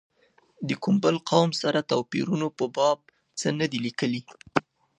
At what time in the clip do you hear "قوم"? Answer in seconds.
1.29-1.49